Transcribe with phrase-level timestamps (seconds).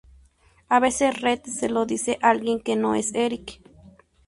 [0.67, 3.61] A veces Red se lo dice a alguien que no es Eric.